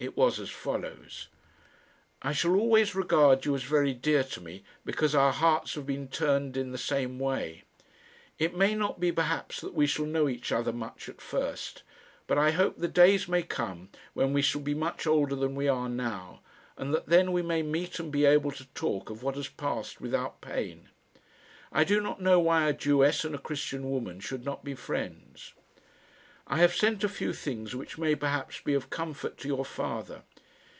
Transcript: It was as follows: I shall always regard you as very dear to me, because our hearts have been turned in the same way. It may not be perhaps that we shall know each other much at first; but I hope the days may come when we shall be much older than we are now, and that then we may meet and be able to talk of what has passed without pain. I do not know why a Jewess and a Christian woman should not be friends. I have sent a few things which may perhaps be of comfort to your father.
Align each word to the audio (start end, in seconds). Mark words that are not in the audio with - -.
It 0.00 0.16
was 0.16 0.40
as 0.40 0.48
follows: 0.48 1.28
I 2.22 2.32
shall 2.32 2.54
always 2.54 2.94
regard 2.94 3.44
you 3.44 3.54
as 3.54 3.64
very 3.64 3.92
dear 3.92 4.24
to 4.24 4.40
me, 4.40 4.64
because 4.82 5.14
our 5.14 5.30
hearts 5.30 5.74
have 5.74 5.84
been 5.84 6.08
turned 6.08 6.56
in 6.56 6.72
the 6.72 6.78
same 6.78 7.18
way. 7.18 7.64
It 8.38 8.56
may 8.56 8.74
not 8.74 8.98
be 8.98 9.12
perhaps 9.12 9.60
that 9.60 9.74
we 9.74 9.86
shall 9.86 10.06
know 10.06 10.26
each 10.26 10.52
other 10.52 10.72
much 10.72 11.10
at 11.10 11.20
first; 11.20 11.82
but 12.26 12.38
I 12.38 12.52
hope 12.52 12.78
the 12.78 12.88
days 12.88 13.28
may 13.28 13.42
come 13.42 13.90
when 14.14 14.32
we 14.32 14.40
shall 14.40 14.62
be 14.62 14.72
much 14.72 15.06
older 15.06 15.36
than 15.36 15.54
we 15.54 15.68
are 15.68 15.90
now, 15.90 16.40
and 16.78 16.94
that 16.94 17.08
then 17.08 17.30
we 17.30 17.42
may 17.42 17.62
meet 17.62 17.98
and 17.98 18.10
be 18.10 18.24
able 18.24 18.52
to 18.52 18.64
talk 18.72 19.10
of 19.10 19.22
what 19.22 19.34
has 19.34 19.48
passed 19.48 20.00
without 20.00 20.40
pain. 20.40 20.88
I 21.72 21.84
do 21.84 22.00
not 22.00 22.22
know 22.22 22.40
why 22.40 22.66
a 22.66 22.72
Jewess 22.72 23.22
and 23.26 23.34
a 23.34 23.38
Christian 23.38 23.90
woman 23.90 24.18
should 24.20 24.46
not 24.46 24.64
be 24.64 24.72
friends. 24.74 25.52
I 26.52 26.56
have 26.56 26.74
sent 26.74 27.04
a 27.04 27.08
few 27.08 27.32
things 27.32 27.76
which 27.76 27.96
may 27.96 28.16
perhaps 28.16 28.60
be 28.60 28.74
of 28.74 28.90
comfort 28.90 29.38
to 29.38 29.46
your 29.46 29.64
father. 29.64 30.24